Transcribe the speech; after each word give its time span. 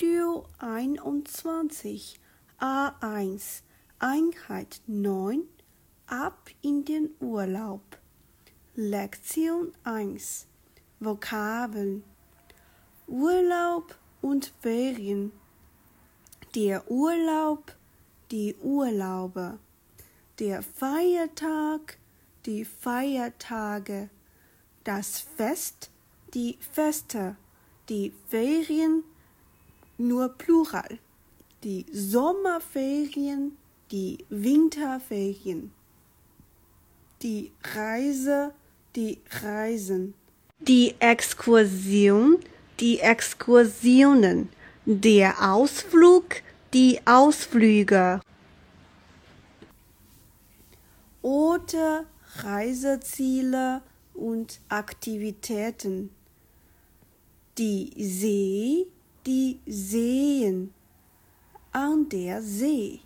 Audio 0.00 0.44
21 0.60 2.20
A1 2.60 3.62
Einheit 3.98 4.80
9 4.86 5.42
Ab 6.06 6.50
in 6.62 6.84
den 6.84 7.10
Urlaub. 7.18 7.98
Lektion 8.76 9.72
1 9.82 10.46
Vokabeln. 11.00 12.04
Urlaub 13.08 13.98
und 14.22 14.52
Ferien. 14.60 15.32
Der 16.54 16.88
Urlaub, 16.88 17.74
die 18.30 18.54
Urlaube. 18.62 19.58
Der 20.38 20.62
Feiertag, 20.62 21.98
die 22.46 22.64
Feiertage. 22.64 24.10
Das 24.84 25.18
Fest, 25.18 25.90
die 26.34 26.56
Feste. 26.60 27.36
Die 27.88 28.12
Ferien 28.28 29.02
nur 29.98 30.28
Plural, 30.30 30.98
die 31.64 31.84
Sommerferien, 31.92 33.56
die 33.90 34.24
Winterferien, 34.30 35.72
die 37.22 37.50
Reise, 37.74 38.52
die 38.94 39.18
Reisen, 39.42 40.14
die 40.60 40.94
Exkursion, 41.00 42.38
die 42.80 43.00
Exkursionen, 43.00 44.48
der 44.84 45.52
Ausflug, 45.52 46.42
die 46.72 47.00
Ausflüge. 47.04 48.20
Orte, 51.22 52.06
Reiseziele 52.36 53.82
und 54.14 54.60
Aktivitäten. 54.68 56.10
Die 57.58 57.92
See, 57.98 58.86
die 59.26 59.60
Seen. 59.66 60.72
An 61.72 62.08
der 62.08 62.42
See, 62.42 63.00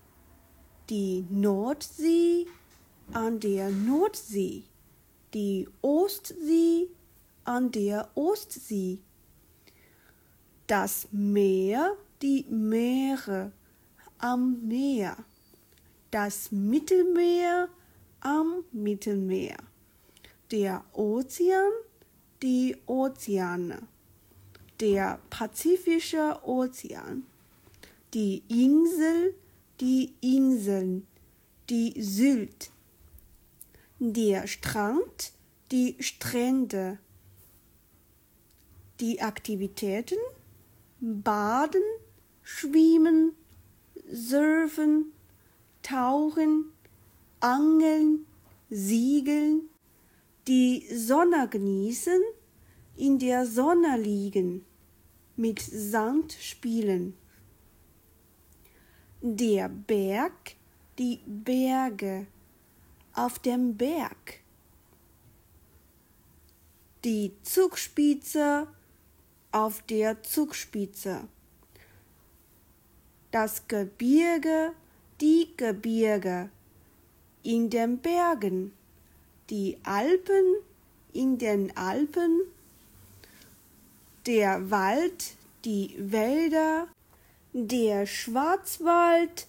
die 0.89 1.25
Nordsee. 1.29 2.47
An 3.13 3.41
der 3.41 3.71
Nordsee, 3.71 4.63
die 5.35 5.69
Ostsee. 5.83 6.89
An 7.45 7.73
der 7.73 8.09
Ostsee, 8.15 9.01
das 10.69 11.09
Meer, 11.11 11.97
die 12.23 12.47
Meere 12.49 13.51
am 14.19 14.69
Meer, 14.69 15.17
das 16.13 16.53
Mittelmeer 16.53 17.69
am 18.21 18.65
Mittelmeer, 18.71 19.57
der 20.53 20.85
Ozean, 20.93 21.73
die 22.41 22.77
Ozeane 22.87 23.89
der 24.83 25.21
Pazifische 25.31 26.41
Ozean, 26.43 27.23
die 28.15 28.43
Insel, 28.49 29.33
die 29.81 30.13
Inseln, 30.21 31.07
die 31.71 31.95
Sylt, 32.03 32.73
der 34.01 34.49
Strand, 34.49 35.35
die 35.71 35.95
Strände, 36.01 36.99
die 38.99 39.23
Aktivitäten, 39.23 40.19
Baden, 40.99 41.85
Schwimmen, 42.43 43.37
Surfen, 44.11 45.13
Tauchen, 45.85 46.73
Angeln, 47.39 48.27
Siegeln, 48.69 49.69
die 50.49 50.85
Sonne 50.93 51.47
genießen, 51.49 52.21
in 52.97 53.21
der 53.21 53.47
Sonne 53.47 53.97
liegen 53.97 54.65
mit 55.37 55.61
Sand 55.61 56.33
spielen. 56.33 57.17
Der 59.21 59.69
Berg, 59.69 60.57
die 60.99 61.21
Berge 61.27 62.27
auf 63.15 63.39
dem 63.39 63.77
Berg. 63.77 64.41
Die 67.05 67.33
Zugspitze 67.43 68.67
auf 69.51 69.83
der 69.83 70.23
Zugspitze. 70.23 71.29
Das 73.31 73.67
Gebirge, 73.69 74.73
die 75.21 75.49
Gebirge 75.57 76.51
in 77.43 77.71
den 77.71 77.99
Bergen. 77.99 78.73
Die 79.51 79.79
Alpen 79.83 80.57
in 81.13 81.39
den 81.39 81.77
Alpen 81.77 82.43
der 84.27 84.71
Wald, 84.71 85.35
die 85.65 85.95
Wälder, 85.99 86.89
der 87.53 88.07
Schwarzwald 88.07 89.47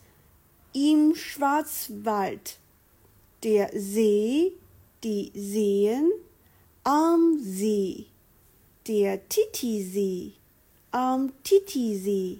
im 0.74 1.16
Schwarzwald, 1.16 2.58
der 3.44 3.70
See, 3.74 4.54
die 5.04 5.32
Seen 5.36 6.12
am 6.84 7.40
See, 7.42 8.08
der 8.88 9.28
Titisee 9.30 10.34
am 10.94 11.34
Titisee. 11.44 12.40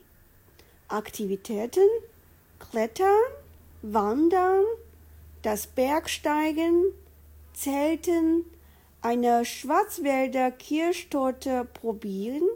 Aktivitäten, 0.88 1.88
Klettern, 2.60 3.08
Wandern, 3.82 4.64
das 5.42 5.66
Bergsteigen, 5.66 6.86
Zelten, 7.54 8.46
eine 9.04 9.44
Schwarzwälder 9.44 10.50
Kirschtorte 10.50 11.66
probieren, 11.66 12.48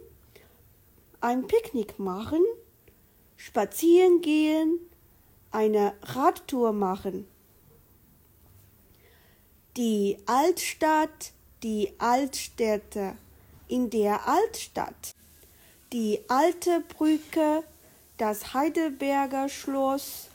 ein 1.19 1.45
Picknick 1.45 1.99
machen, 1.99 2.41
spazieren 3.35 4.21
gehen, 4.21 4.79
eine 5.51 5.93
Radtour 6.01 6.71
machen. 6.71 7.27
Die 9.75 10.17
Altstadt, 10.25 11.33
die 11.63 11.93
Altstädte. 11.99 13.17
In 13.67 13.89
der 13.89 14.25
Altstadt, 14.25 15.13
die 15.91 16.21
alte 16.29 16.81
Brücke, 16.97 17.65
das 18.15 18.53
Heidelberger 18.53 19.49
Schloss, 19.49 20.29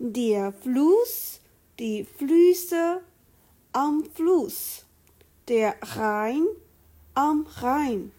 der 0.00 0.52
Fluss, 0.52 1.40
die 1.78 2.02
Flüsse 2.02 3.02
am 3.72 4.04
Fluss 4.16 4.84
der 5.48 5.76
Rhein 5.82 6.46
am 7.14 7.46
Rhein. 7.56 8.12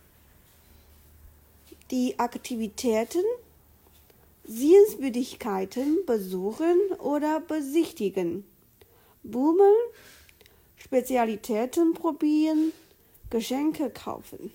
Die 1.91 2.17
Aktivitäten, 2.19 3.23
Sehenswürdigkeiten 4.43 6.05
besuchen 6.05 6.77
oder 6.99 7.39
besichtigen, 7.39 8.45
Bummeln, 9.23 9.73
Spezialitäten 10.77 11.93
probieren, 11.93 12.71
Geschenke 13.29 13.89
kaufen. 13.89 14.51